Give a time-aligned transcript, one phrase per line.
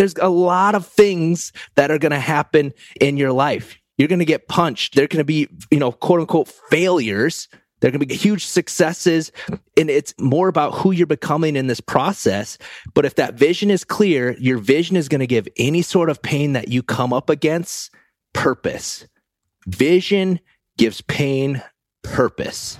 [0.00, 3.78] there's a lot of things that are going to happen in your life.
[3.98, 4.94] You're going to get punched.
[4.94, 7.48] There are going to be, you know, quote unquote failures.
[7.80, 9.30] There are going to be huge successes.
[9.76, 12.56] And it's more about who you're becoming in this process.
[12.94, 16.22] But if that vision is clear, your vision is going to give any sort of
[16.22, 17.90] pain that you come up against
[18.32, 19.06] purpose.
[19.66, 20.40] Vision
[20.78, 21.62] gives pain
[22.02, 22.78] purpose.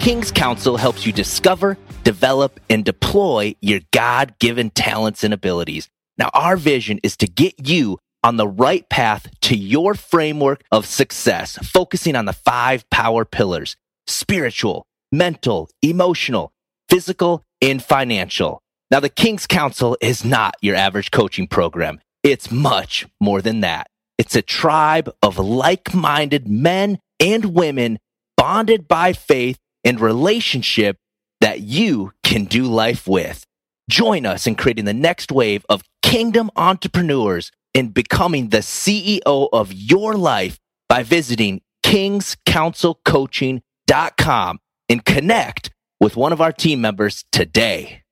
[0.00, 5.90] King's Council helps you discover, develop, and deploy your God given talents and abilities.
[6.16, 10.86] Now, our vision is to get you on the right path to your framework of
[10.86, 16.50] success, focusing on the five power pillars spiritual, mental, emotional,
[16.88, 18.62] physical, and financial.
[18.90, 22.00] Now, the King's Council is not your average coaching program.
[22.22, 23.88] It's much more than that.
[24.16, 27.98] It's a tribe of like minded men and women
[28.38, 30.96] bonded by faith and relationship
[31.40, 33.44] that you can do life with.
[33.88, 39.72] Join us in creating the next wave of kingdom entrepreneurs and becoming the CEO of
[39.72, 48.02] your life by visiting kingscouncilcoaching.com and connect with one of our team members today.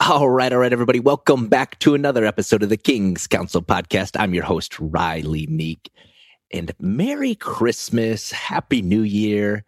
[0.00, 0.98] All right, all right, everybody.
[0.98, 4.18] Welcome back to another episode of the King's Council podcast.
[4.18, 5.90] I'm your host, Riley Meek.
[6.52, 9.64] And Merry Christmas, Happy New Year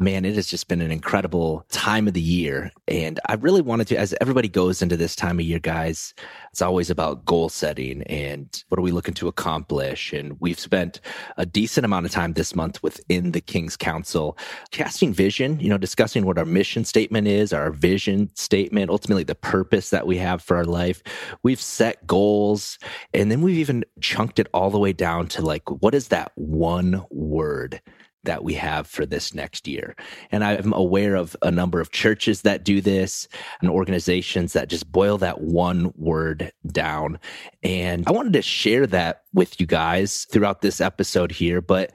[0.00, 2.72] man, it has just been an incredible time of the year.
[2.88, 6.14] And I really wanted to, as everybody goes into this time of year, guys,
[6.50, 10.14] it's always about goal setting and what are we looking to accomplish.
[10.14, 11.00] And we've spent
[11.36, 14.38] a decent amount of time this month within the King's Council
[14.70, 19.34] casting vision, you know, discussing what our mission statement is, our vision statement, ultimately the
[19.34, 21.02] purpose that we have for our life.
[21.42, 22.78] We've set goals
[23.12, 26.32] and then we've even chunked it all the way down to like, what is that
[26.36, 27.82] one word?
[28.24, 29.96] That we have for this next year.
[30.30, 33.28] And I'm aware of a number of churches that do this
[33.60, 37.18] and organizations that just boil that one word down.
[37.62, 41.60] And I wanted to share that with you guys throughout this episode here.
[41.60, 41.92] But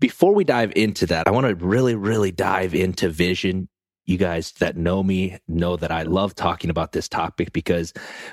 [0.00, 3.68] before we dive into that, I want to really, really dive into vision.
[4.06, 7.92] You guys that know me know that I love talking about this topic because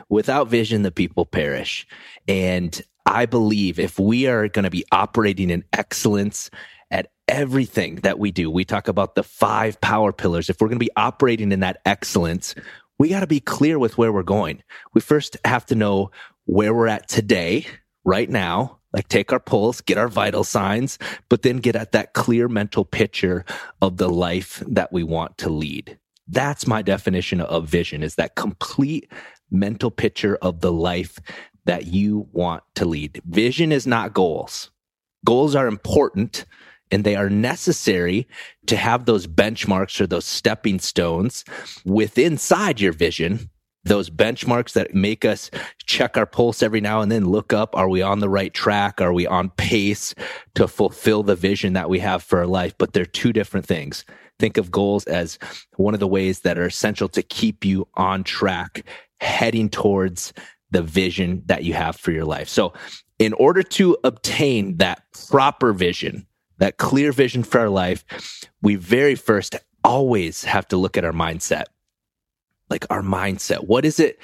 [0.09, 1.85] without vision, the people perish.
[2.27, 6.49] And I believe if we are going to be operating in excellence
[7.27, 8.49] everything that we do.
[8.49, 10.49] We talk about the five power pillars.
[10.49, 12.55] If we're going to be operating in that excellence,
[12.99, 14.63] we got to be clear with where we're going.
[14.93, 16.11] We first have to know
[16.45, 17.67] where we're at today,
[18.05, 20.97] right now, like take our pulse, get our vital signs,
[21.29, 23.43] but then get at that clear mental picture
[23.81, 25.99] of the life that we want to lead.
[26.27, 29.11] That's my definition of vision is that complete
[29.51, 31.19] mental picture of the life
[31.65, 33.21] that you want to lead.
[33.25, 34.71] Vision is not goals.
[35.25, 36.45] Goals are important
[36.91, 38.27] and they are necessary
[38.65, 41.43] to have those benchmarks or those stepping stones
[41.85, 43.49] within inside your vision
[43.87, 45.49] those benchmarks that make us
[45.85, 49.01] check our pulse every now and then look up are we on the right track?
[49.01, 50.13] Are we on pace
[50.55, 52.73] to fulfill the vision that we have for our life?
[52.77, 54.05] But they're two different things.
[54.39, 55.39] Think of goals as
[55.77, 58.83] one of the ways that are essential to keep you on track
[59.19, 60.33] heading towards
[60.69, 62.49] the vision that you have for your life.
[62.49, 62.73] So
[63.19, 68.05] in order to obtain that proper vision that clear vision for our life,
[68.61, 71.65] we very first always have to look at our mindset.
[72.69, 73.67] Like our mindset.
[73.67, 74.19] What is it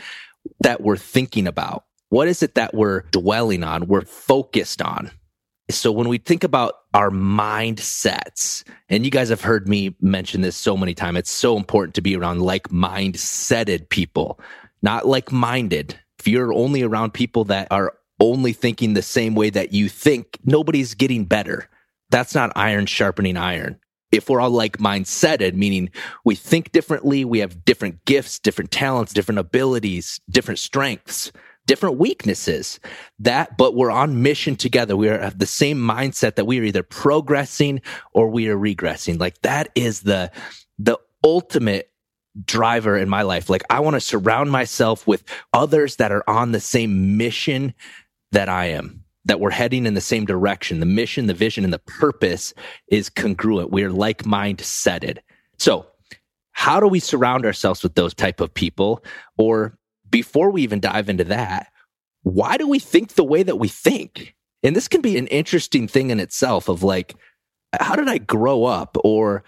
[0.62, 1.86] that we're thinking about?
[2.10, 3.88] What is it that we're dwelling on?
[3.88, 5.12] We're focused on.
[5.70, 10.58] So when we think about our mindsets, and you guys have heard me mention this
[10.58, 14.40] so many times, it's so important to be around like mindseted people,
[14.82, 15.98] not like minded.
[16.20, 20.38] If you're only around people that are only thinking the same way that you think,
[20.44, 21.70] nobody's getting better.
[22.14, 23.80] That's not iron sharpening iron.
[24.12, 25.90] if we're all like mindseted, meaning
[26.24, 31.32] we think differently, we have different gifts, different talents, different abilities, different strengths,
[31.66, 32.80] different weaknesses
[33.18, 34.96] that, but we're on mission together.
[34.96, 37.82] We are have the same mindset that we are either progressing
[38.14, 39.20] or we are regressing.
[39.20, 40.32] Like that is the,
[40.78, 41.92] the ultimate
[42.46, 43.50] driver in my life.
[43.50, 47.74] Like I want to surround myself with others that are on the same mission
[48.32, 50.80] that I am that we're heading in the same direction.
[50.80, 52.54] The mission, the vision, and the purpose
[52.88, 53.72] is congruent.
[53.72, 55.20] We are like mindseted.
[55.60, 55.88] So,
[56.52, 59.04] how do we surround ourselves with those type of people?
[59.38, 59.78] Or
[60.10, 61.68] before we even dive into that,
[62.22, 64.36] why do we think the way that we think?
[64.62, 67.16] And this can be an interesting thing in itself of like,
[67.80, 68.98] how did I grow up?
[69.04, 69.44] Or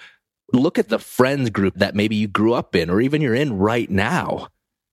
[0.51, 3.57] look at the friends group that maybe you grew up in, or even you're in
[3.57, 4.47] right now.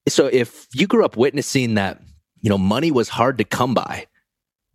[0.08, 2.00] So if you grew up witnessing that,
[2.40, 4.06] you know, money was hard to come by,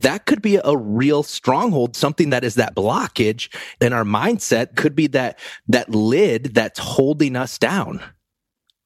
[0.02, 4.96] that could be a real stronghold, something that is that blockage in our mindset could
[4.96, 8.02] be that, that lid that's holding us down.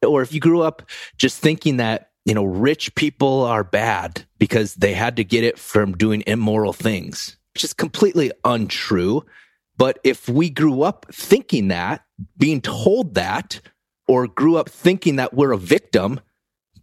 [0.05, 0.83] Or if you grew up
[1.17, 5.59] just thinking that, you know, rich people are bad because they had to get it
[5.59, 9.25] from doing immoral things, which is completely untrue.
[9.77, 12.05] But if we grew up thinking that,
[12.37, 13.59] being told that,
[14.07, 16.19] or grew up thinking that we're a victim,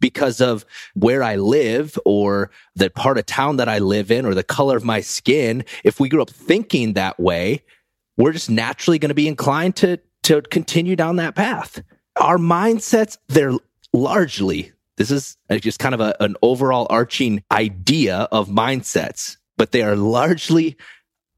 [0.01, 0.65] because of
[0.95, 4.77] where I live or the part of town that I live in or the color
[4.77, 7.63] of my skin, if we grew up thinking that way,
[8.17, 11.83] we're just naturally going to be inclined to, to continue down that path.
[12.17, 13.55] Our mindsets, they're
[13.93, 19.73] largely, this is uh, just kind of a, an overall arching idea of mindsets, but
[19.73, 20.77] they are largely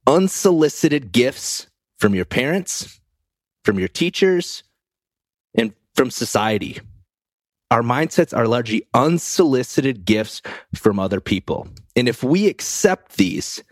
[0.06, 1.66] unsolicited gifts
[1.98, 3.00] from your parents,
[3.64, 4.62] from your teachers,
[5.54, 6.80] and from society
[7.70, 10.42] our mindsets are largely unsolicited gifts
[10.74, 11.68] from other people.
[11.94, 13.62] And if we accept these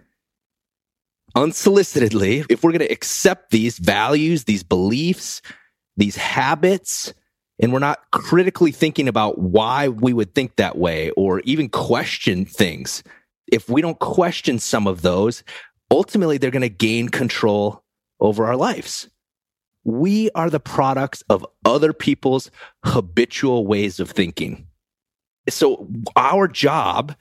[1.37, 5.43] unsolicitedly, if we're going to accept these values, these beliefs,
[5.97, 7.12] these habits,
[7.61, 12.45] and we're not critically thinking about why we would think that way or even question
[12.45, 13.03] things,
[13.50, 15.43] if we don't question some of those,
[15.91, 17.83] ultimately they're going to gain control
[18.21, 19.09] over our lives
[19.88, 22.50] we are the products of other people's
[22.85, 24.67] habitual ways of thinking.
[25.49, 27.17] So our job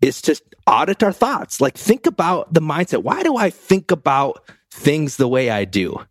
[0.00, 1.60] is to audit our thoughts.
[1.60, 3.04] Like think about the mindset.
[3.04, 6.04] Why do I think about things the way I do?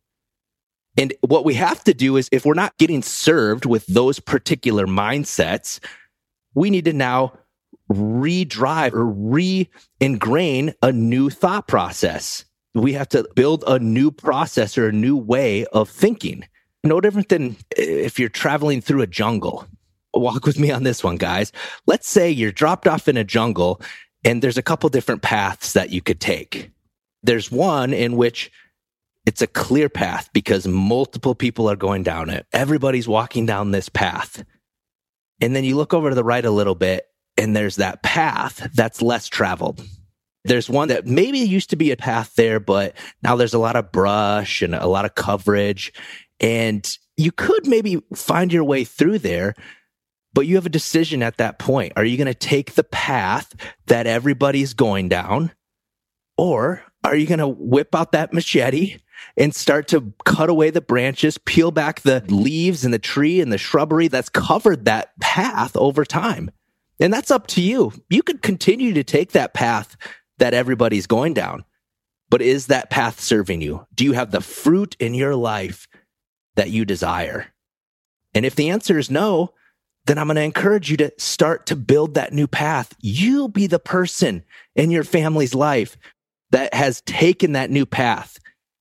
[0.96, 4.88] And what we have to do is if we're not getting served with those particular
[4.88, 5.80] mindsets,
[6.56, 7.34] we need to now
[7.90, 12.46] redrive or re-ingrain a new thought process
[12.82, 16.48] we have to build a new process or a new way of thinking.
[16.84, 19.68] No different than eh, if you're traveling through a jungle.
[20.14, 21.52] Walk with me on this one, guys.
[21.86, 23.82] Let's say you're dropped off in a jungle
[24.24, 26.72] and there's a couple different paths that you could take.
[27.24, 28.52] There's one in which
[29.26, 32.46] it's a clear path because multiple people are going down it.
[32.54, 34.44] Everybody's walking down this path.
[35.42, 37.06] And then you look over to the right a little bit
[37.38, 39.84] and there's that path that's less traveled.
[40.48, 43.76] There's one that maybe used to be a path there, but now there's a lot
[43.76, 45.94] of brush and a lot of coverage.
[46.40, 49.56] And you could maybe find your way through there,
[50.34, 51.94] but you have a decision at that point.
[51.96, 53.54] Are you going to take the path
[53.88, 55.52] that everybody's going down?
[56.38, 58.98] Or are you going to whip out that machete
[59.36, 63.52] and start to cut away the branches, peel back the leaves and the tree and
[63.52, 66.52] the shrubbery that's covered that path over time?
[67.00, 67.94] And that's up to you.
[68.10, 69.96] You could continue to take that path
[70.38, 71.66] that everybody's going down.
[72.30, 73.88] But is that path serving you?
[73.94, 75.88] Do you have the fruit in your life
[76.56, 77.48] that you desire?
[78.34, 79.54] And if the answer is no,
[80.06, 82.94] then I'm going to encourage you to start to build that new path.
[83.00, 84.44] You be the person
[84.76, 85.98] in your family's life
[86.52, 88.40] that has taken that new path.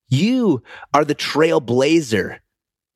[0.09, 0.63] You
[0.95, 2.39] are the trailblazer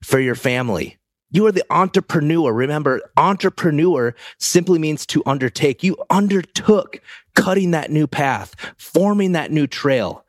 [0.03, 0.99] for your family.
[1.33, 2.53] You are the entrepreneur.
[2.53, 5.83] Remember, entrepreneur simply means to undertake.
[5.83, 7.01] You undertook
[7.35, 10.25] cutting that new path, forming that new trail.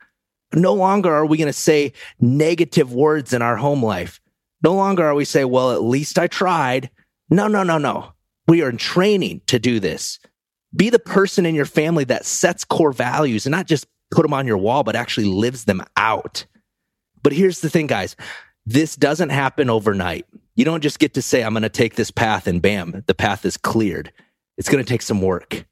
[0.54, 4.20] No longer are we going to say negative words in our home life.
[4.64, 6.90] No longer are we say, well, at least I tried.
[7.30, 8.14] No, no, no, no.
[8.48, 10.20] We are in training to do this.
[10.76, 14.34] Be the person in your family that sets core values and not just put them
[14.34, 16.46] on your wall, but actually lives them out.
[17.24, 18.16] But here's the thing, guys.
[18.66, 20.26] This doesn't happen overnight.
[20.56, 23.16] You don't just get to say, I'm going to take this path and bam, the
[23.16, 24.12] path is cleared.
[24.58, 25.66] It's going to take some work.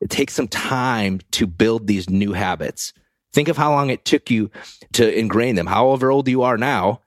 [0.00, 2.92] It takes some time to build these new habits.
[3.32, 4.50] Think of how long it took you
[4.92, 5.66] to ingrain them.
[5.66, 7.00] However old you are now,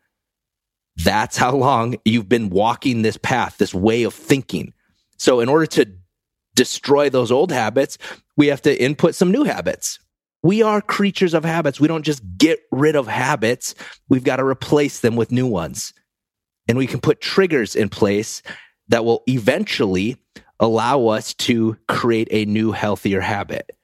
[0.97, 4.73] that's how long you've been walking this path, this way of thinking.
[5.17, 5.88] So, in order to
[6.55, 7.97] destroy those old habits,
[8.38, 10.00] we have to input some new habits.
[10.43, 11.79] We are creatures of habits.
[11.79, 13.75] We don't just get rid of habits.
[14.09, 15.93] We've got to replace them with new ones.
[16.67, 18.41] And we can put triggers in place
[18.89, 20.17] that will eventually
[20.60, 23.75] allow us to create a new, healthier habit.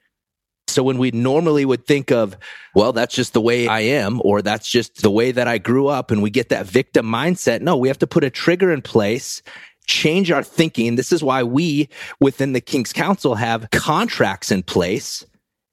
[0.67, 2.37] So when we normally would think of,
[2.75, 5.87] well, that's just the way I am, or that's just the way that I grew
[5.87, 8.83] up, and we get that victim mindset, no, we have to put a trigger in
[8.83, 9.41] place,
[9.87, 10.95] change our thinking.
[10.95, 15.25] This is why we within the King's Council have contracts in place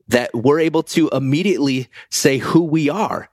[0.08, 3.28] that we're able to immediately say who we are.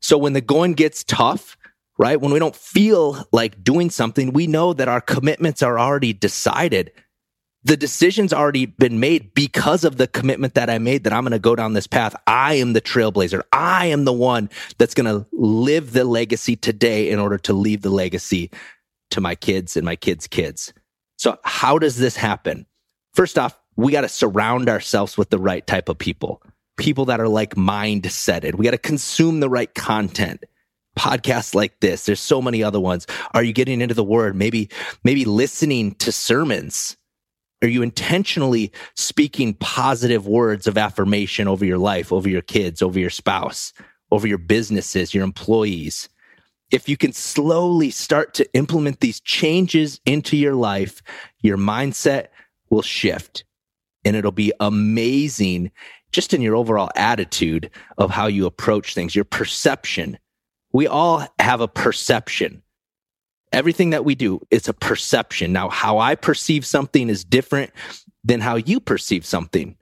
[0.00, 1.56] So when the going gets tough,
[1.98, 2.20] right?
[2.20, 6.92] When we don't feel like doing something, we know that our commitments are already decided
[7.64, 11.32] the decision's already been made because of the commitment that I made that I'm going
[11.32, 12.14] to go down this path.
[12.26, 13.42] I am the trailblazer.
[13.52, 17.80] I am the one that's going to live the legacy today in order to leave
[17.80, 18.50] the legacy
[19.12, 20.74] to my kids and my kids' kids.
[21.16, 22.66] So how does this happen?
[23.14, 26.42] First off, we got to surround ourselves with the right type of people,
[26.76, 28.56] people that are like mindseted.
[28.56, 30.44] We got to consume the right content
[30.96, 32.06] podcasts like this.
[32.06, 33.06] There's so many other ones.
[33.32, 34.36] Are you getting into the word?
[34.36, 34.68] Maybe,
[35.02, 36.96] maybe listening to sermons
[37.64, 42.98] are you intentionally speaking positive words of affirmation over your life, over your kids, over
[42.98, 43.72] your spouse,
[44.10, 46.10] over your businesses, your employees?
[46.70, 51.02] If you can slowly start to implement these changes into your life,
[51.40, 52.26] your mindset
[52.68, 53.44] will shift
[54.04, 55.70] and it'll be amazing
[56.12, 60.18] just in your overall attitude of how you approach things, your perception.
[60.74, 62.64] We all have a perception
[63.54, 65.52] everything that we do is a perception.
[65.52, 67.70] Now, how I perceive something is different
[68.24, 69.76] than how you perceive something.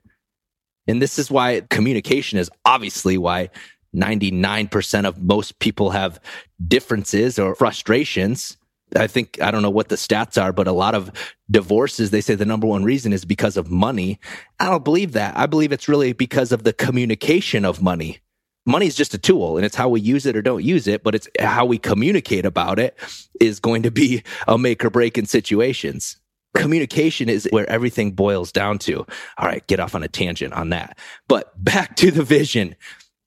[0.87, 3.49] And this is why communication is obviously why
[3.95, 6.19] 99% of most people have
[6.65, 8.57] differences or frustrations.
[8.95, 11.11] I think, I don't know what the stats are, but a lot of
[11.49, 14.19] divorces, they say the number one reason is because of money.
[14.59, 15.35] I don't believe that.
[15.35, 18.19] I believe it's really because of the communication of money
[18.65, 21.03] money is just a tool and it's how we use it or don't use it,
[21.03, 22.97] but it's how we communicate about it
[23.39, 26.17] is going to be a make or break in situations.
[26.55, 28.99] Communication is where everything boils down to.
[29.37, 30.97] All right, get off on a tangent on that.
[31.27, 32.75] But back to the vision,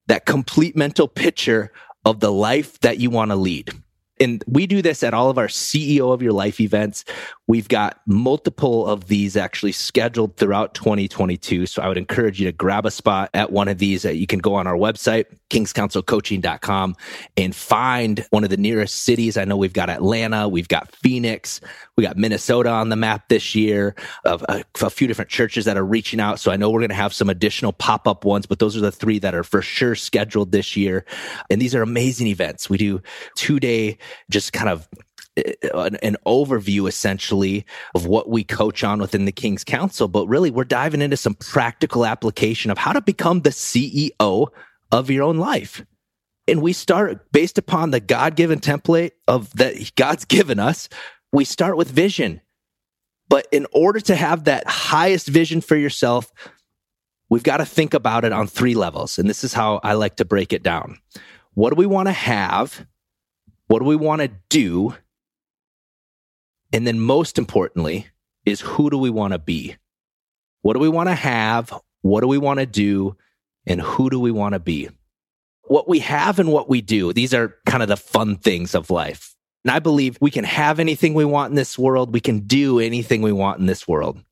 [0.06, 1.72] that complete mental picture
[2.04, 3.72] of the life that you want to lead
[4.20, 7.04] and we do this at all of our CEO of your life events.
[7.48, 11.66] We've got multiple of these actually scheduled throughout 2022.
[11.66, 14.02] So I would encourage you to grab a spot at one of these.
[14.02, 16.96] That you can go on our website, kingscouncilcoaching.com
[17.36, 19.36] and find one of the nearest cities.
[19.36, 21.60] I know we've got Atlanta, we've got Phoenix,
[21.96, 25.76] we got Minnesota on the map this year of a, a few different churches that
[25.76, 26.40] are reaching out.
[26.40, 28.80] So I know we're going to have some additional pop up ones, but those are
[28.80, 31.04] the three that are for sure scheduled this year.
[31.48, 32.68] And these are amazing events.
[32.68, 33.02] We do
[33.36, 33.98] two day,
[34.30, 35.02] just kind of uh,
[35.38, 40.26] Uh, an, an, overview essentially of what we coach on within the King's Council, but
[40.26, 44.46] really we're diving into some practical application of how to become the CEO
[44.90, 45.84] of your own life.
[46.48, 50.88] And we start based upon the God given template of that God's given us
[51.32, 52.40] we start with vision.
[53.28, 56.32] But in order to have that highest vision for yourself,
[57.28, 59.18] we've got to think about it on three levels.
[59.18, 60.98] And this is how I like to break it down.
[61.54, 62.86] What do we want to have?
[63.66, 64.94] What do we want to do?
[66.72, 68.08] And then, most importantly,
[68.44, 69.76] is who do we want to be?
[70.62, 71.72] What do we want to have?
[72.02, 73.16] What do we want to do?
[73.66, 74.88] And who do we want to be?
[75.62, 78.90] What we have and what we do, these are kind of the fun things of
[78.90, 79.34] life.
[79.64, 82.12] And I believe we can have anything we want in this world.
[82.12, 84.22] We can do anything we want in this world,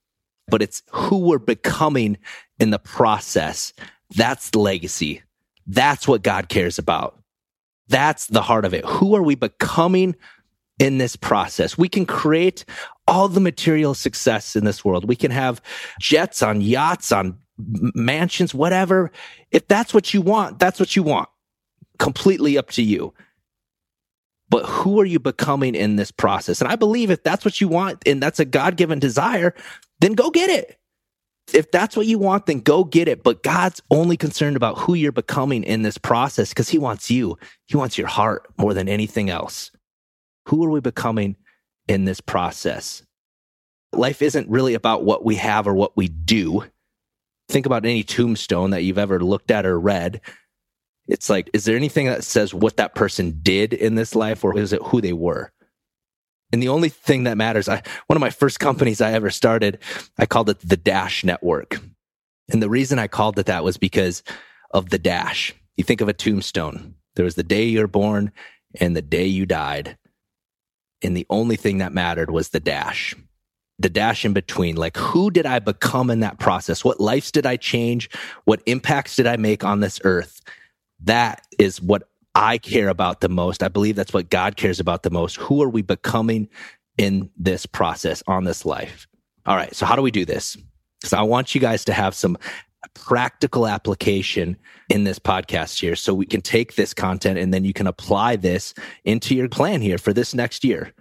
[0.46, 2.18] but it's who we're becoming
[2.60, 3.72] in the process.
[4.14, 5.22] That's the legacy.
[5.66, 7.18] That's what God cares about.
[7.88, 8.84] That's the heart of it.
[8.84, 10.14] Who are we becoming
[10.78, 11.78] in this process?
[11.78, 12.64] We can create
[13.06, 15.06] all the material success in this world.
[15.06, 15.60] We can have
[16.00, 19.10] jets on yachts, on mansions, whatever.
[19.50, 21.28] If that's what you want, that's what you want.
[21.98, 23.14] Completely up to you
[24.54, 26.60] but who are you becoming in this process?
[26.60, 29.52] And I believe if that's what you want and that's a God given desire,
[30.00, 30.78] then go get it.
[31.52, 33.24] If that's what you want, then go get it.
[33.24, 37.36] But God's only concerned about who you're becoming in this process because He wants you.
[37.66, 39.70] He wants your heart more than anything else.
[40.46, 41.36] Who are we becoming
[41.88, 43.02] in this process?
[43.92, 46.64] Life isn't really about what we have or what we do.
[47.48, 50.20] Think about any tombstone that you've ever looked at or read.
[51.06, 54.58] It's like, is there anything that says what that person did in this life or
[54.58, 55.52] is it who they were?
[56.52, 59.78] And the only thing that matters, I, one of my first companies I ever started,
[60.18, 61.80] I called it the Dash Network.
[62.50, 64.22] And the reason I called it that was because
[64.70, 65.54] of the dash.
[65.76, 66.94] You think of a tombstone.
[67.16, 68.32] There was the day you're born
[68.80, 69.96] and the day you died.
[71.02, 73.14] And the only thing that mattered was the dash.
[73.78, 74.76] the dash in between.
[74.76, 76.84] Like, who did I become in that process?
[76.84, 78.08] What lives did I change?
[78.44, 80.40] What impacts did I make on this earth?
[81.00, 83.62] That is what I care about the most.
[83.62, 85.36] I believe that's what God cares about the most.
[85.36, 86.48] Who are we becoming
[86.96, 89.06] in this process on this life?
[89.46, 89.74] All right.
[89.74, 90.56] So, how do we do this?
[91.00, 92.38] Because I want you guys to have some
[92.94, 94.56] practical application
[94.90, 98.36] in this podcast here so we can take this content and then you can apply
[98.36, 98.74] this
[99.04, 100.92] into your plan here for this next year.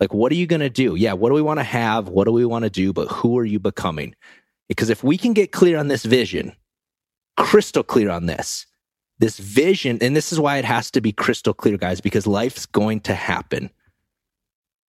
[0.00, 0.94] Like, what are you going to do?
[0.94, 2.08] Yeah, what do we want to have?
[2.08, 2.92] What do we want to do?
[2.92, 4.14] But who are you becoming?
[4.68, 6.52] Because if we can get clear on this vision,
[7.36, 8.66] crystal clear on this,
[9.18, 12.66] this vision, and this is why it has to be crystal clear, guys, because life's
[12.66, 13.70] going to happen.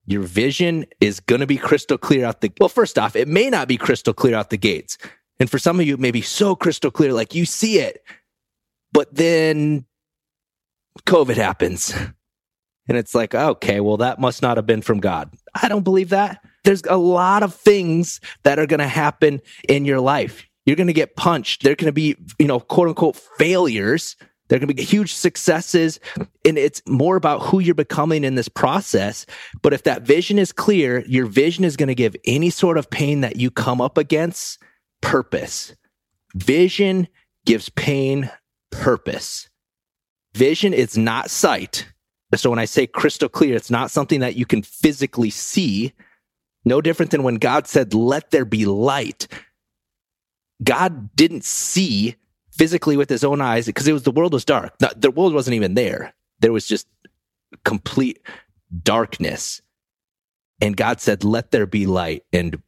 [0.06, 2.70] Your vision is going to be crystal clear out the well.
[2.70, 4.98] First off, it may not be crystal clear out the gates,
[5.40, 8.04] and for some of you, it may be so crystal clear, like you see it,
[8.92, 9.86] but then
[11.06, 11.94] COVID happens,
[12.88, 15.34] and it's like, okay, well, that must not have been from God.
[15.62, 16.40] I don't believe that.
[16.64, 20.46] There's a lot of things that are going to happen in your life.
[20.66, 21.64] You're going to get punched.
[21.64, 24.16] They're going to be, you know, quote unquote failures.
[24.48, 26.00] They're going to be huge successes.
[26.46, 29.26] And it's more about who you're becoming in this process.
[29.62, 32.90] But if that vision is clear, your vision is going to give any sort of
[32.90, 34.60] pain that you come up against
[35.04, 35.76] purpose.
[36.34, 37.08] Vision
[37.46, 38.32] gives pain
[38.72, 39.50] purpose.
[40.34, 41.88] Vision is not sight.
[42.34, 45.94] So when I say crystal clear, it's not something that you can physically see.
[46.66, 49.28] No different than when God said, let there be light.
[50.64, 52.16] God didn't see
[52.52, 54.74] physically with his own eyes because it was the world was dark.
[54.80, 56.16] the world wasn't even there.
[56.40, 56.88] There was just
[57.66, 58.20] complete
[58.82, 59.62] darkness.
[60.62, 62.24] And God said, let there be light.
[62.32, 62.62] And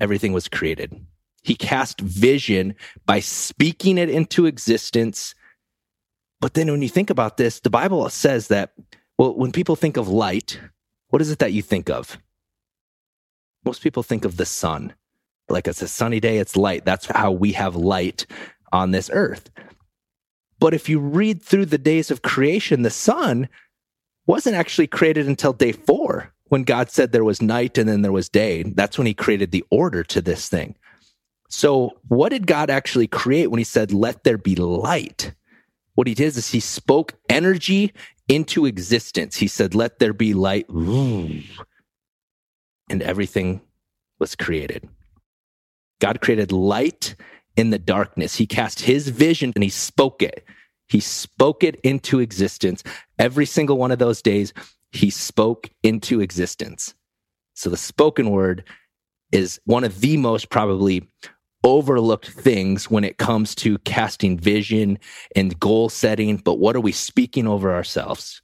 [0.00, 1.04] everything was created.
[1.42, 2.74] He cast vision
[3.06, 5.34] by speaking it into existence.
[6.40, 8.72] But then when you think about this, the Bible says that,
[9.18, 10.60] well, when people think of light,
[11.08, 12.18] what is it that you think of?
[13.64, 14.94] Most people think of the sun
[15.50, 16.84] like it's a sunny day, it's light.
[16.84, 18.26] That's how we have light
[18.72, 19.50] on this earth.
[20.58, 23.48] But if you read through the days of creation, the sun
[24.26, 28.12] wasn't actually created until day four when God said there was night and then there
[28.12, 28.64] was day.
[28.64, 30.74] That's when he created the order to this thing.
[31.48, 35.32] So, what did God actually create when he said, let there be light?
[35.94, 37.92] What he did is he spoke energy
[38.28, 39.36] into existence.
[39.36, 40.68] He said, let there be light.
[40.68, 41.44] And
[43.02, 43.60] everything
[44.18, 44.88] was created.
[46.00, 47.14] God created light
[47.56, 48.36] in the darkness.
[48.36, 50.44] He cast his vision and he spoke it.
[50.88, 52.82] He spoke it into existence.
[53.20, 54.52] Every single one of those days,
[54.92, 56.94] he spoke into existence.
[57.54, 58.64] So the spoken word
[59.32, 61.08] is one of the most probably
[61.62, 64.98] overlooked things when it comes to casting vision
[65.36, 66.38] and goal setting.
[66.38, 68.42] But what are we speaking over ourselves?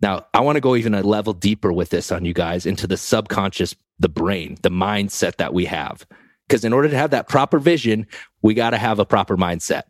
[0.00, 2.86] Now, I want to go even a level deeper with this on you guys into
[2.86, 6.06] the subconscious, the brain, the mindset that we have.
[6.48, 8.06] Because in order to have that proper vision,
[8.42, 9.82] we got to have a proper mindset.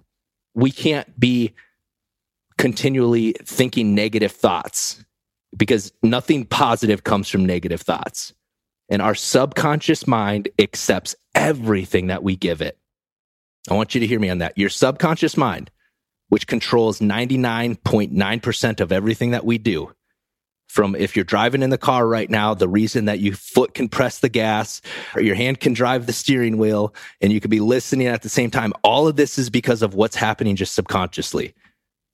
[0.54, 1.54] We can't be
[2.58, 5.04] continually thinking negative thoughts
[5.56, 8.34] because nothing positive comes from negative thoughts.
[8.88, 12.78] And our subconscious mind accepts everything that we give it.
[13.70, 14.56] I want you to hear me on that.
[14.56, 15.70] Your subconscious mind,
[16.28, 19.92] which controls 99.9% of everything that we do,
[20.70, 23.88] from if you're driving in the car right now, the reason that your foot can
[23.88, 24.80] press the gas
[25.16, 28.28] or your hand can drive the steering wheel and you can be listening at the
[28.28, 28.72] same time.
[28.84, 31.54] All of this is because of what's happening just subconsciously.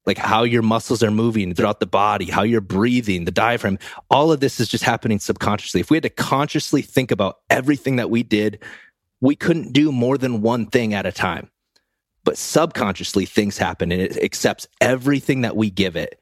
[0.06, 3.78] Like how your muscles are moving throughout the body, how you're breathing, the diaphragm.
[4.10, 5.80] All of this is just happening subconsciously.
[5.80, 8.62] If we had to consciously think about everything that we did,
[9.20, 11.50] we couldn't do more than one thing at a time.
[12.22, 16.20] But subconsciously, things happen and it accepts everything that we give it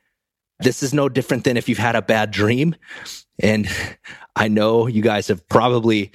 [0.61, 2.75] this is no different than if you've had a bad dream.
[3.41, 3.69] And
[4.37, 6.13] I know you guys have probably,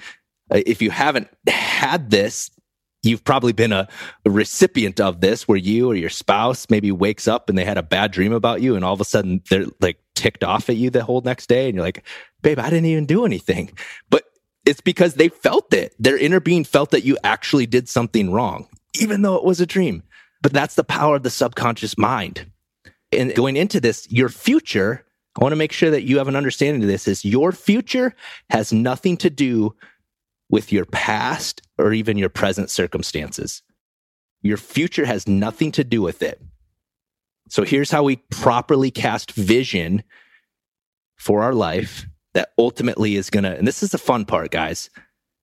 [0.52, 2.52] if you haven't had this,
[3.04, 3.88] you've probably been a,
[4.26, 7.78] a, recipient of this where you or your spouse maybe wakes up and they had
[7.78, 10.76] a bad dream about you and all of a sudden they're like ticked off at
[10.76, 12.04] you the whole next day and you're like
[12.42, 13.72] babe i didn't even do anything.
[14.10, 14.24] But
[14.66, 15.96] it's because they felt it.
[15.98, 18.68] Their inner being felt that you actually did something wrong
[19.00, 20.04] even though it was a dream.
[20.42, 22.50] But that's the power of the subconscious mind.
[23.12, 25.06] And going into this, your future,
[25.38, 28.16] I want to make sure that you have an understanding of this is your future
[28.50, 29.76] has nothing to do
[30.50, 33.62] with your past or even your present circumstances.
[34.42, 36.42] Your future has nothing to do with it.
[37.50, 40.04] So here's how we properly cast vision
[41.18, 44.90] for our life that ultimately is going to, and this is the fun part, guys.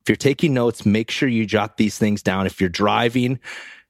[0.01, 2.47] If you're taking notes, make sure you jot these things down.
[2.47, 3.41] If you're driving,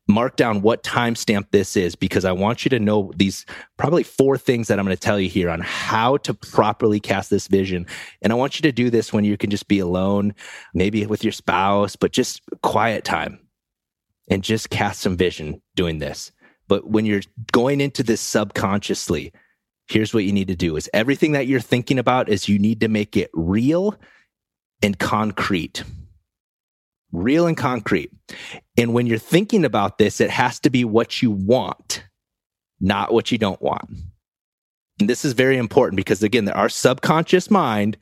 [0.09, 3.45] mark down what timestamp this is because I want you to know these
[3.77, 7.31] probably four things that I'm going to tell you here on how to properly cast
[7.31, 7.87] this vision.
[8.23, 10.35] And I want you to do this when you can just be alone,
[10.75, 13.41] maybe with your spouse, but just quiet time
[14.31, 16.31] and just cast some vision doing this.
[16.69, 19.33] But when you're going into this subconsciously,
[19.89, 22.81] here's what you need to do is everything that you're thinking about is you need
[22.81, 23.97] to make it real
[24.83, 25.85] and concrete
[27.13, 28.11] real and concrete.
[28.77, 32.05] And when you're thinking about this, it has to be what you want,
[32.81, 33.89] not what you don't want.
[35.01, 37.97] And this is very important because again, our subconscious mind,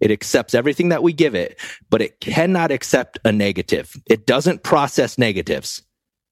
[0.00, 1.58] it accepts everything that we give it,
[1.90, 3.96] but it cannot accept a negative.
[4.06, 5.82] It doesn't process negatives.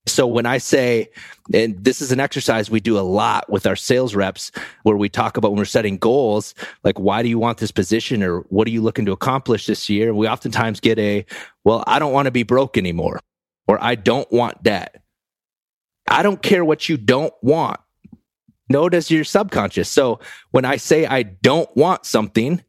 [0.07, 1.09] So when I say,
[1.55, 4.51] and this is an exercise we do a lot with our sales reps
[4.83, 8.21] where we talk about when we're setting goals, like, why do you want this position
[8.21, 10.12] or what are you looking to accomplish this year?
[10.12, 11.25] We oftentimes get a,
[11.62, 13.21] well, I don't want to be broke anymore
[13.66, 15.03] or I don't want that.
[16.09, 17.81] I don't care what you don't want.
[18.68, 19.88] No does your subconscious.
[19.88, 20.20] So
[20.51, 22.62] when I say I don't want something,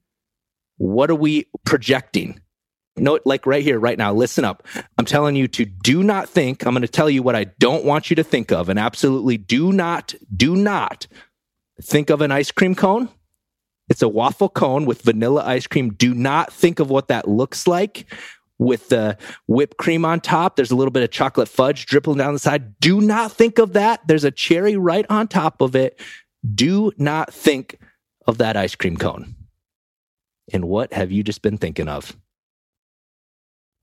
[0.77, 2.39] what are we projecting?
[2.95, 4.65] note like right here right now listen up
[4.97, 7.84] i'm telling you to do not think i'm going to tell you what i don't
[7.86, 11.08] want you to think of and absolutely do not do not
[11.82, 13.10] think of an ice cream cone
[13.89, 17.65] it's a waffle cone with vanilla ice cream do not think of what that looks
[17.65, 18.06] like
[18.60, 20.56] with the whipped cream on top.
[20.56, 22.80] There's a little bit of chocolate fudge dripping down the side.
[22.80, 24.02] Do not think of that.
[24.08, 26.00] There's a cherry right on top of it.
[26.54, 27.80] Do not think
[28.28, 29.36] of that ice cream cone.
[30.52, 32.16] And what have you just been thinking of?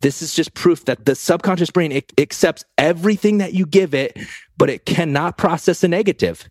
[0.00, 4.18] This is just proof that the subconscious brain it accepts everything that you give it,
[4.56, 6.48] but it cannot process a negative.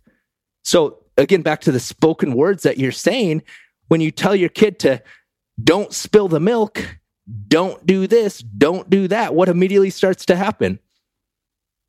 [0.63, 3.43] So again, back to the spoken words that you're saying,
[3.87, 5.01] when you tell your kid to
[5.63, 6.98] don't spill the milk,
[7.47, 10.79] don't do this, don't do that, what immediately starts to happen?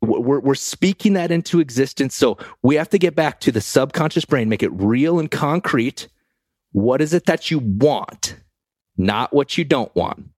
[0.01, 2.15] We're, we're speaking that into existence.
[2.15, 6.07] So we have to get back to the subconscious brain, make it real and concrete.
[6.71, 8.35] What is it that you want,
[8.97, 10.31] not what you don't want?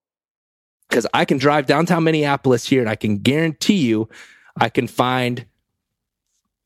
[0.94, 4.10] because I can drive downtown Minneapolis here and I can guarantee you
[4.56, 5.48] I can find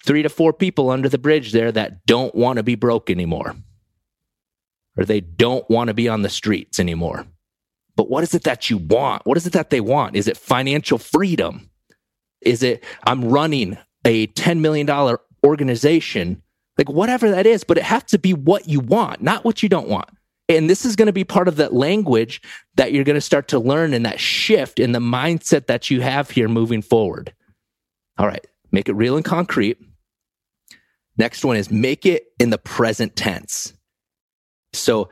[0.04, 3.56] three to four people under the bridge there that don't want to be broke anymore
[4.97, 7.26] or they don't want to be on the streets anymore.
[7.97, 9.25] But what is it that you want?
[9.25, 10.15] What is it that they want?
[10.15, 11.69] Is it financial freedom?
[12.41, 14.88] Is it I'm running a $10 million
[15.43, 16.43] organization?
[16.77, 19.67] Like whatever that is, but it has to be what you want, not what you
[19.67, 20.10] don't want.
[20.47, 22.41] And this is going to be part of that language
[22.75, 26.01] that you're going to start to learn and that shift in the mindset that you
[26.01, 27.33] have here moving forward.
[28.19, 29.77] All right, make it real and concrete.
[31.17, 33.73] Next one is make it in the present tense.
[34.73, 35.10] So,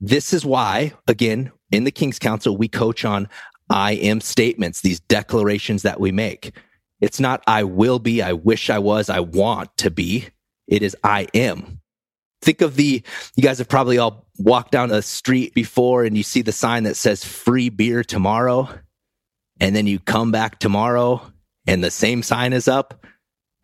[0.00, 3.28] this is why, again, in the King's Council, we coach on
[3.68, 6.54] I am statements, these declarations that we make.
[7.00, 10.28] It's not I will be, I wish I was, I want to be.
[10.68, 11.80] It is I am.
[12.42, 13.02] Think of the
[13.34, 16.84] you guys have probably all walked down a street before and you see the sign
[16.84, 18.68] that says free beer tomorrow
[19.60, 21.32] and then you come back tomorrow
[21.66, 23.06] and the same sign is up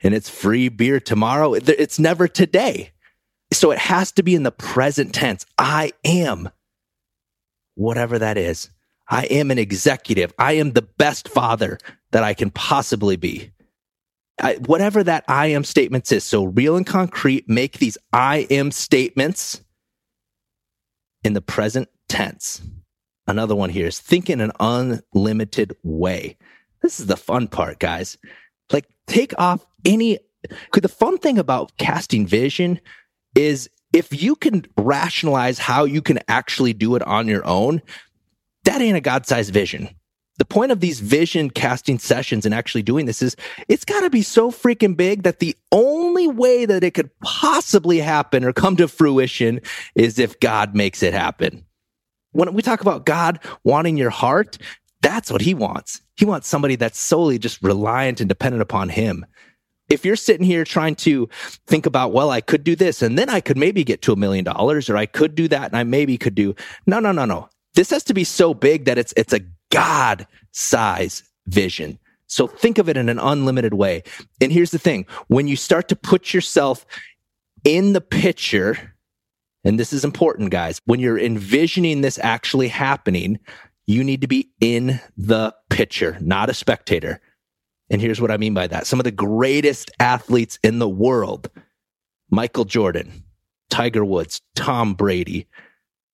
[0.01, 1.55] and it's free beer tomorrow.
[1.55, 2.92] It's never today.
[3.53, 5.44] So it has to be in the present tense.
[5.59, 6.51] I am
[7.79, 8.71] whatever that is
[9.09, 11.79] i am an executive i am the best father
[12.11, 13.53] that i can possibly be
[14.41, 16.25] I, whatever that I am statements is.
[16.25, 19.62] So real and concrete, make these I am statements
[21.25, 22.62] in the present tense.
[23.27, 26.37] Another one here is think in an unlimited way.
[26.83, 28.17] This is the fun part, guys.
[28.73, 30.19] Like take off any,
[30.71, 32.81] could the fun thing about casting vision
[33.35, 37.83] is if you can rationalize how you can actually do it on your own,
[38.64, 39.88] that ain't a God sized vision
[40.38, 43.37] the point of these vision casting sessions and actually doing this is
[43.68, 47.98] it's got to be so freaking big that the only way that it could possibly
[47.98, 49.61] happen or come to fruition
[49.94, 51.64] is if God makes it happen.
[52.33, 54.59] When we talk about God wanting your heart,
[55.03, 56.01] that's what he wants.
[56.16, 59.27] He wants somebody that's solely just reliant and dependent upon him.
[59.88, 61.29] If you're sitting here trying to
[61.66, 64.16] think about, well, I could do this and then I could maybe get to a
[64.16, 66.55] million dollars or I could do that and I maybe could do,
[66.87, 67.48] no, no, no, no.
[67.74, 71.98] This has to be so big that it's, it's a God size vision.
[72.27, 74.03] So think of it in an unlimited way.
[74.40, 76.85] And here's the thing when you start to put yourself
[77.64, 78.94] in the picture,
[79.64, 83.38] and this is important, guys, when you're envisioning this actually happening,
[83.87, 87.20] you need to be in the picture, not a spectator.
[87.90, 91.51] And here's what I mean by that some of the greatest athletes in the world
[92.31, 93.24] Michael Jordan,
[93.70, 95.46] Tiger Woods, Tom Brady,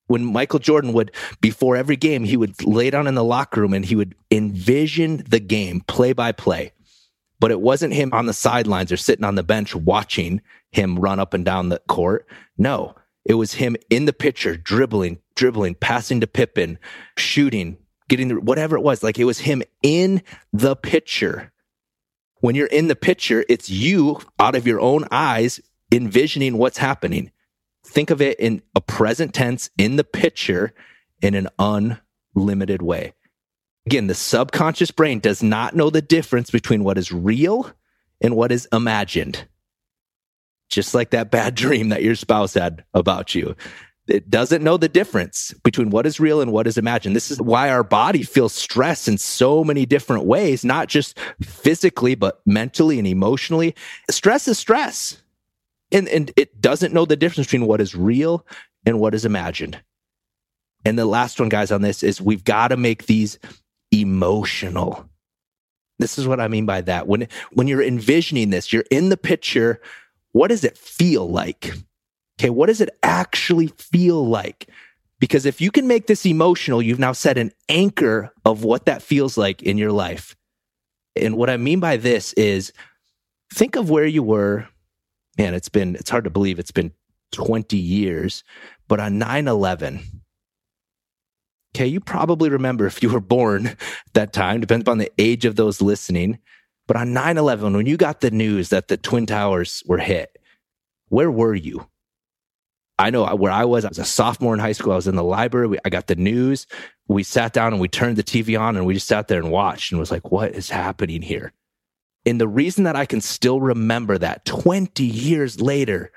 [0.06, 1.10] when Michael Jordan would,
[1.40, 5.24] before every game, he would lay down in the locker room and he would envision
[5.28, 6.72] the game play by play.
[7.40, 11.20] but it wasn't him on the sidelines or sitting on the bench watching him run
[11.20, 12.26] up and down the court.
[12.56, 16.78] No, it was him in the picture, dribbling, dribbling, passing to Pippen,
[17.18, 17.76] shooting,
[18.08, 19.02] getting the, whatever it was.
[19.02, 21.52] Like it was him in the picture.
[22.44, 27.30] When you're in the picture, it's you out of your own eyes envisioning what's happening.
[27.87, 30.74] Think of it in a present tense in the picture
[31.22, 33.14] in an unlimited way.
[33.87, 37.72] Again, the subconscious brain does not know the difference between what is real
[38.20, 39.48] and what is imagined.
[40.68, 43.57] Just like that bad dream that your spouse had about you.
[44.06, 47.16] It doesn't know the difference between what is real and what is imagined.
[47.16, 52.14] This is why our body feels stress in so many different ways, not just physically,
[52.14, 53.74] but mentally and emotionally.
[54.10, 55.22] Stress is stress.
[55.90, 58.46] And, and it doesn't know the difference between what is real
[58.84, 59.80] and what is imagined.
[60.84, 63.38] And the last one, guys, on this is we've got to make these
[63.90, 65.08] emotional.
[65.98, 67.06] This is what I mean by that.
[67.06, 69.80] When, when you're envisioning this, you're in the picture.
[70.32, 71.72] What does it feel like?
[72.38, 72.51] Okay.
[72.51, 74.68] What does it actually feel like?
[75.20, 79.03] Because if you can make this emotional, you've now set an anchor of what that
[79.03, 80.37] feels like in your life.
[81.16, 82.73] And what I mean by this is
[83.53, 84.66] think of where you were.
[85.38, 86.92] Man, it's been, it's hard to believe it's been
[87.33, 88.44] 20 years,
[88.87, 90.01] but on 9 11,
[91.75, 93.77] Okay, you probably remember if you were born
[94.14, 96.38] that time, depends upon the age of those listening.
[96.87, 100.38] But on 9 11, when you got the news that the Twin Towers were hit,
[101.09, 101.88] where were you?
[102.98, 103.85] I know where I was.
[103.85, 104.92] I was a sophomore in high school.
[104.92, 105.78] I was in the library.
[105.85, 106.66] I got the news.
[107.09, 109.50] We sat down and we turned the TV on and we just sat there and
[109.50, 111.52] watched and was like, what is happening here?
[112.24, 116.12] And the reason that I can still remember that 20 years later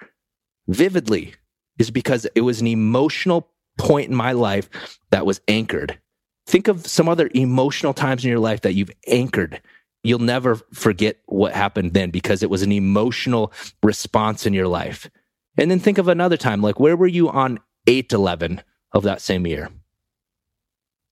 [0.67, 1.33] vividly
[1.79, 5.99] is because it was an emotional point in my life that was anchored.
[6.45, 9.61] Think of some other emotional times in your life that you've anchored.
[10.03, 13.51] You'll never forget what happened then because it was an emotional
[13.83, 15.09] response in your life.
[15.57, 18.61] And then think of another time, like where were you on 8 11
[18.93, 19.69] of that same year?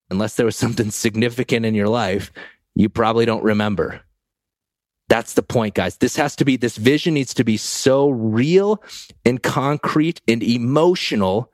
[0.09, 2.31] Unless there was something significant in your life,
[2.75, 4.01] you probably don't remember.
[5.07, 5.97] That's the point, guys.
[5.97, 8.83] This has to be, this vision needs to be so real
[9.23, 11.51] and concrete and emotional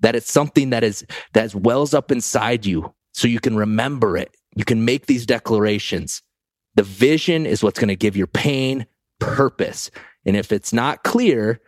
[0.00, 4.34] that it's something that is that wells up inside you so you can remember it
[4.56, 6.22] you can make these declarations
[6.74, 8.86] the vision is what's going to give your pain
[9.18, 9.90] purpose
[10.26, 11.60] and if it's not clear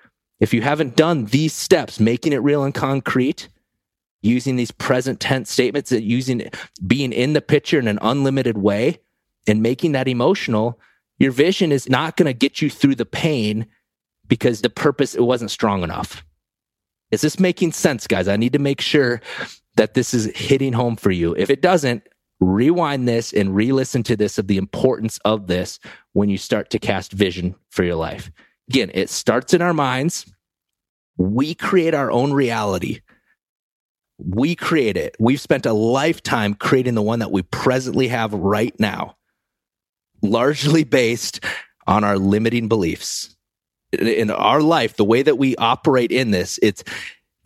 [0.43, 3.49] if you haven't done these steps making it real and concrete
[4.21, 6.51] using these present tense statements using
[6.87, 8.99] being in the picture in an unlimited way
[9.47, 10.79] and making that emotional
[11.19, 13.67] your vision is not going to get you through the pain
[14.29, 16.25] because the purpose it wasn't strong enough
[17.13, 18.27] is this making sense, guys?
[18.27, 19.21] I need to make sure
[19.77, 21.35] that this is hitting home for you.
[21.37, 22.03] If it doesn't,
[22.41, 25.79] rewind this and re listen to this of the importance of this
[26.15, 28.33] when you start to cast vision for your life.
[28.69, 30.33] Again, it starts in our minds.
[31.17, 33.01] We create our own reality.
[34.19, 35.17] We create it.
[35.19, 39.17] We've spent a lifetime creating the one that we presently have right now,
[40.23, 41.45] largely based
[41.87, 43.33] on our limiting beliefs
[43.93, 46.83] in our life, the way that we operate in this, it's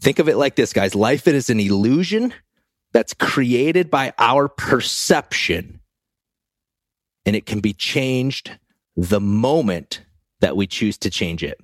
[0.00, 0.94] think of it like this, guys.
[0.94, 2.32] Life is an illusion
[2.92, 5.80] that's created by our perception.
[7.24, 8.56] And it can be changed
[8.96, 10.02] the moment
[10.40, 11.60] that we choose to change it.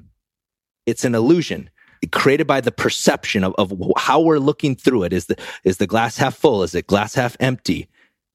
[0.86, 1.70] It's an illusion
[2.10, 5.12] created by the perception of, of how we're looking through it.
[5.12, 6.62] Is the, is the glass half full?
[6.64, 7.88] Is it glass half empty?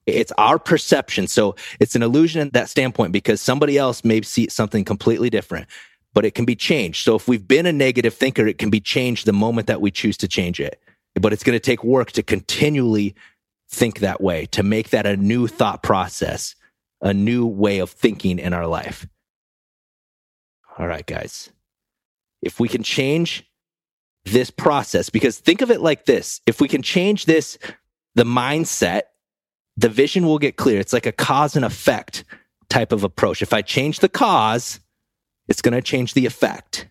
[0.05, 1.27] It's our perception.
[1.27, 5.67] So it's an illusion in that standpoint because somebody else may see something completely different
[6.17, 7.03] but it can be changed.
[7.03, 9.91] So if we've been a negative thinker, it can be changed the moment that we
[9.91, 10.81] choose to change it.
[11.13, 13.13] But it's going to take work to continually
[13.69, 16.55] think that way, to make that a new thought process,
[17.01, 19.07] a new way of thinking in our life.
[20.77, 21.49] All right, guys.
[22.41, 23.43] If we can change
[24.25, 27.57] this process, because think of it like this if we can change this,
[28.15, 29.03] the mindset,
[29.77, 30.79] the vision will get clear.
[30.79, 32.23] It's like a cause and effect
[32.69, 33.41] type of approach.
[33.41, 34.79] If I change the cause,
[35.47, 36.89] it's going to change the effect.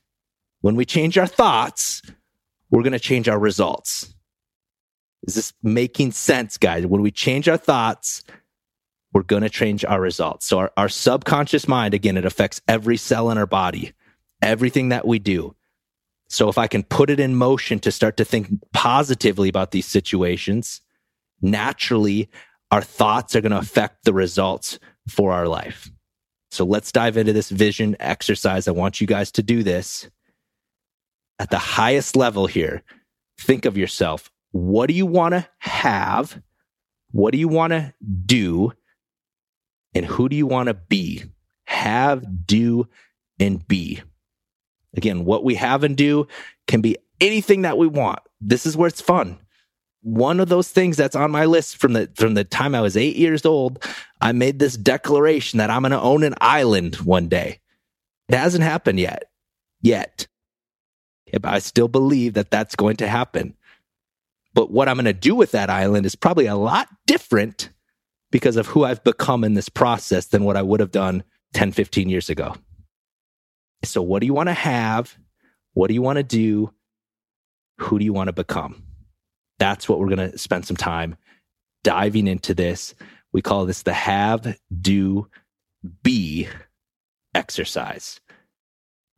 [0.61, 2.03] When we change our thoughts,
[2.71, 4.15] we're going to change our results.
[5.27, 6.87] Is this making sense, guys?
[6.87, 8.23] When we change our thoughts,
[9.17, 10.45] we're going to change our results.
[10.45, 13.95] So, our, our subconscious mind, again, it affects every cell in our body,
[14.43, 15.57] everything that we do.
[16.29, 19.87] So, if I can put it in motion to start to think positively about these
[19.87, 20.83] situations,
[21.41, 22.29] naturally,
[22.71, 25.91] our thoughts are going to affect the results for our life.
[26.51, 28.69] So let's dive into this vision exercise.
[28.69, 30.11] I want you guys to do this
[31.39, 32.83] at the highest level here.
[33.41, 34.31] Think of yourself.
[34.53, 36.39] What do you want to have?
[37.13, 37.95] What do you want to
[38.27, 38.75] do?
[39.97, 41.25] And who do you want to be
[41.65, 42.87] have, do,
[43.41, 44.03] and be.
[44.95, 46.27] Again, what we have and do
[46.69, 48.19] can be anything that we want.
[48.39, 49.39] This is where it's fun.
[50.03, 52.95] One of those things that's on my list from the from the time I was
[52.95, 53.83] 8 years old,
[54.21, 57.61] I made this declaration that I'm going to own an island one day.
[58.29, 59.25] It hasn't happened yet.
[59.81, 60.27] Yet.
[61.33, 63.57] But I still believe that that's going to happen.
[64.53, 67.71] But what I'm going to do with that island is probably a lot different
[68.31, 71.73] because of who I've become in this process than what I would have done 10,
[71.73, 72.55] 15 years ago.
[73.85, 75.17] So, what do you want to have?
[75.75, 76.73] What do you want to do?
[77.79, 78.83] Who do you want to become?
[79.59, 81.17] That's what we're going to spend some time
[81.85, 82.95] diving into this.
[83.33, 85.29] We call this the have, do,
[86.03, 86.49] be
[87.35, 88.21] exercise.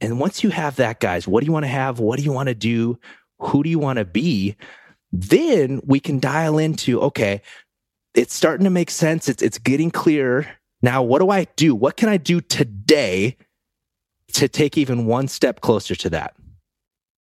[0.01, 1.99] And once you have that, guys, what do you want to have?
[1.99, 2.99] What do you want to do?
[3.41, 4.57] Who do you want to be?
[5.13, 7.43] Then we can dial into, okay,
[8.15, 9.29] it's starting to make sense.
[9.29, 10.47] It's, it's getting clearer.
[10.83, 11.75] Now, what do I do?
[11.75, 13.37] What can I do today
[14.35, 16.35] to take even one step closer to that?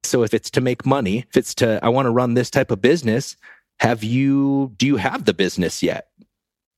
[0.05, 2.71] So if it's to make money, if it's to, I want to run this type
[2.71, 3.37] of business,
[3.79, 6.09] have you, do you have the business yet?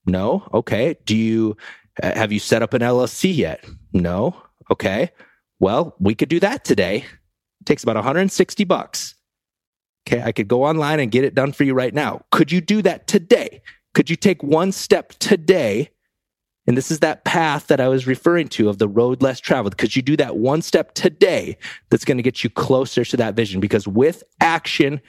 [0.05, 0.47] No.
[0.53, 0.95] Okay.
[1.05, 1.57] Do you,
[2.01, 3.65] uh, have you set up an LLC yet?
[3.93, 4.35] No.
[4.69, 5.11] Okay.
[5.59, 6.97] Well, we could do that today.
[6.97, 9.15] It takes about 160 bucks.
[10.07, 10.21] Okay.
[10.21, 12.23] I could go online and get it done for you right now.
[12.31, 13.61] Could you do that today?
[13.95, 15.89] Could you take one step today?
[16.67, 19.77] And this is that path that I was referring to of the road less traveled.
[19.77, 21.57] Could you do that one step today
[21.89, 23.61] that's going to get you closer to that vision?
[23.61, 24.99] Because with action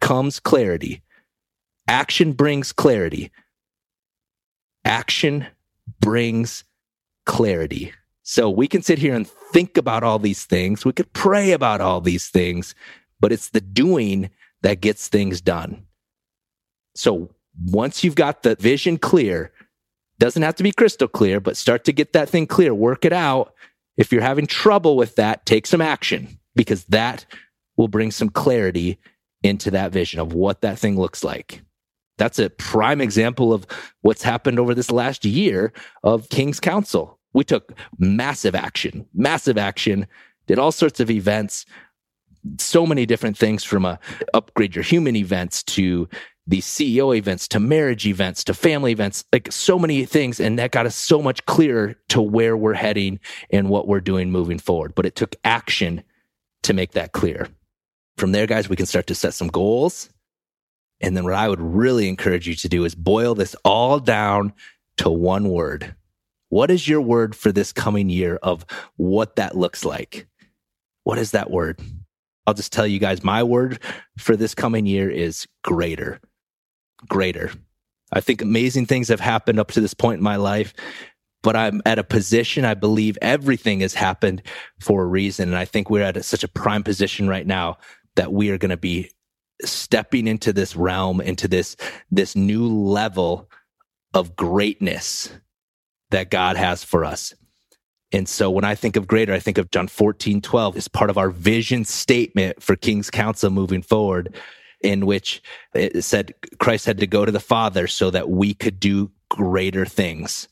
[0.00, 1.02] comes clarity.
[1.86, 3.30] Action brings clarity.
[4.84, 5.46] Action
[6.00, 6.64] brings
[7.26, 7.92] clarity.
[8.22, 10.84] So we can sit here and think about all these things.
[10.84, 12.74] We could pray about all these things,
[13.20, 14.30] but it's the doing
[14.62, 15.84] that gets things done.
[16.94, 19.52] So once you've got the vision clear,
[20.18, 23.12] doesn't have to be crystal clear, but start to get that thing clear, work it
[23.12, 23.54] out.
[23.96, 27.26] If you're having trouble with that, take some action because that
[27.76, 28.98] will bring some clarity
[29.42, 31.62] into that vision of what that thing looks like.
[32.16, 33.66] That's a prime example of
[34.02, 37.18] what's happened over this last year of King's Council.
[37.32, 40.06] We took massive action, massive action,
[40.46, 41.66] did all sorts of events,
[42.58, 43.98] so many different things from a
[44.32, 46.08] upgrade your human events to
[46.46, 50.40] the CEO events to marriage events to family events, like so many things.
[50.40, 53.18] And that got us so much clearer to where we're heading
[53.50, 54.94] and what we're doing moving forward.
[54.94, 56.02] But it took action
[56.64, 57.48] to make that clear.
[58.18, 60.10] From there, guys, we can start to set some goals.
[61.00, 64.52] And then what I would really encourage you to do is boil this all down
[64.98, 65.94] to one word.
[66.50, 68.64] What is your word for this coming year of
[68.96, 70.26] what that looks like?
[71.02, 71.80] What is that word?
[72.46, 73.80] I'll just tell you guys my word
[74.18, 76.20] for this coming year is greater
[77.08, 77.52] greater.
[78.12, 80.72] I think amazing things have happened up to this point in my life,
[81.42, 84.42] but I'm at a position I believe everything has happened
[84.80, 85.48] for a reason.
[85.48, 87.78] And I think we're at a, such a prime position right now
[88.16, 89.10] that we are going to be
[89.62, 91.76] stepping into this realm, into this,
[92.10, 93.50] this new level
[94.12, 95.30] of greatness
[96.10, 97.34] that God has for us.
[98.12, 101.10] And so when I think of greater, I think of John 14, 12 as part
[101.10, 104.36] of our vision statement for King's Council moving forward
[104.84, 105.42] in which
[105.74, 109.86] it said Christ had to go to the Father so that we could do greater
[109.86, 110.46] things.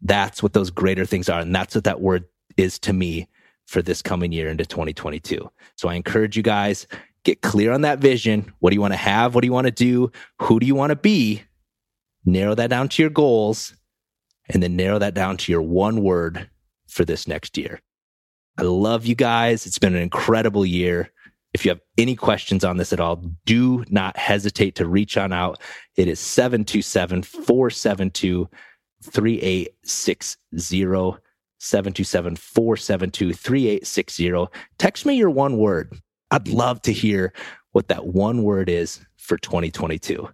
[0.00, 1.40] That's what those greater things are.
[1.40, 2.24] And that's what that word
[2.56, 3.28] is to me
[3.66, 5.50] for this coming year into 2022.
[5.76, 6.86] So I encourage you guys,
[7.24, 8.52] get clear on that vision.
[8.60, 9.34] What do you want to have?
[9.34, 10.10] What do you want to do?
[10.40, 11.42] Who do you want to be?
[12.24, 13.74] Narrow that down to your goals
[14.48, 16.48] and then narrow that down to your one word
[16.86, 17.80] for this next year.
[18.58, 19.66] I love you guys.
[19.66, 21.10] It's been an incredible year.
[21.54, 25.32] If you have any questions on this at all, do not hesitate to reach on
[25.32, 25.60] out.
[25.96, 28.48] It is 727 472
[29.02, 31.18] 3860.
[31.58, 34.46] 727 472 3860.
[34.78, 35.96] Text me your one word.
[36.30, 37.32] I'd love to hear
[37.72, 40.28] what that one word is for 2022.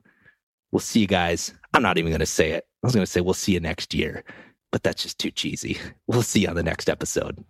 [0.70, 1.52] We'll see you guys.
[1.74, 2.66] I'm not even going to say it.
[2.82, 4.24] I was going to say we'll see you next year,
[4.70, 5.78] but that's just too cheesy.
[6.06, 7.44] We'll see you on the next episode.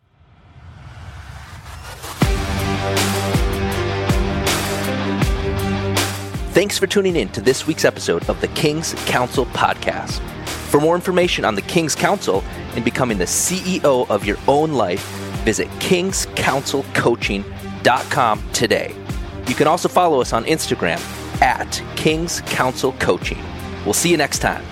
[6.52, 10.20] Thanks for tuning in to this week's episode of the King's Council podcast.
[10.70, 12.42] For more information on the King's Council
[12.74, 15.04] and becoming the CEO of your own life,
[15.44, 18.92] visit kingscouncilcoaching.com today.
[19.46, 20.98] You can also follow us on Instagram
[21.40, 23.38] at King's Council Coaching.
[23.84, 24.64] We'll see you next time.